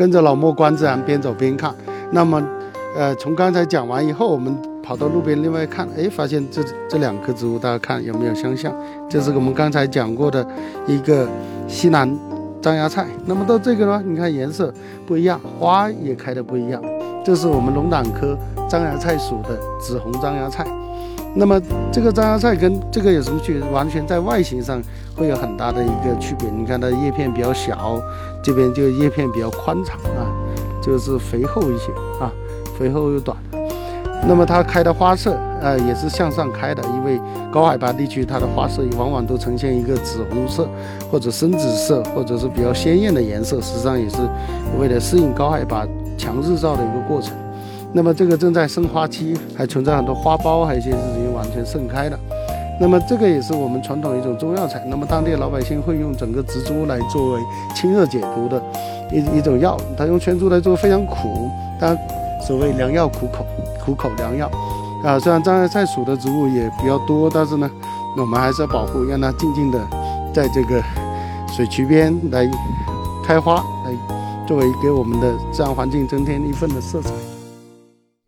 [0.00, 1.74] 跟着老莫观自然，边走边看。
[2.10, 2.42] 那么，
[2.96, 8.74] 呃，从刚才讲完以后，我们跑到路边另外看，哎，发现这这两棵植物，大家看有没有相像？
[9.10, 10.46] 这是我们刚才讲过的
[10.86, 11.28] 一个
[11.68, 12.10] 西南
[12.62, 13.06] 张芽菜。
[13.26, 14.72] 那么到这个呢，你看颜色
[15.06, 16.82] 不一样，花也开的不一样。
[17.22, 18.34] 这是我们龙胆科
[18.70, 20.66] 张芽菜属的紫红张芽菜。
[21.34, 21.60] 那么
[21.92, 23.70] 这个张家菜跟这个有什么区别？
[23.70, 24.82] 完全在外形上
[25.16, 26.48] 会有很大的一个区别。
[26.50, 28.00] 你看它叶片比较小，
[28.42, 30.26] 这边就叶片比较宽敞啊，
[30.82, 32.32] 就是肥厚一些啊，
[32.78, 33.36] 肥厚又短。
[34.26, 37.18] 那么它开的花色，呃，也是向上开的，因为
[37.50, 40.68] 高海拔地区它的花色往往都呈现一个紫红色
[41.10, 44.18] 或者深紫色，或者是比较鲜艳的颜色，实际上也是
[44.78, 45.86] 为了适应高海拔
[46.18, 47.32] 强日照的一个过程。
[47.92, 52.18] 那么这个正在生花期，还存在很多花苞，还有一些是已经完全盛开了。
[52.80, 54.82] 那么这个也是我们传统一种中药材。
[54.86, 57.40] 那么当地老百姓会用整个植株来作为
[57.74, 58.62] 清热解毒的
[59.12, 59.76] 一一种药。
[59.98, 61.98] 它用全株来做非常苦，但
[62.46, 63.44] 所谓良药苦口，
[63.84, 64.50] 苦口良药
[65.04, 65.18] 啊。
[65.18, 67.68] 虽然张芽菜属的植物也比较多，但是呢，
[68.16, 69.78] 我们还是要保护，让它静静的
[70.32, 70.82] 在这个
[71.48, 72.48] 水渠边来
[73.26, 73.92] 开花，来
[74.46, 77.10] 作为给我们的自然环境增添一份的色彩。